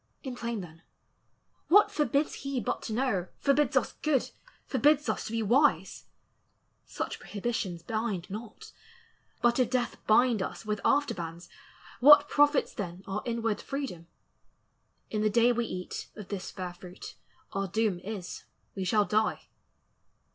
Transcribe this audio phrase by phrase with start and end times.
[0.23, 0.81] In plain then,
[1.67, 4.31] what forbids he but to know, Forbids us good,
[4.65, 6.05] forbids us to be wise?
[6.87, 8.71] Such prohibitions bind not.
[9.43, 11.49] But if death Bind us with after bands,
[11.99, 14.07] what profits then Our inward freedom?
[15.11, 17.13] In the day we eat Of this fair fruit,
[17.53, 19.49] our doom is, we shall die.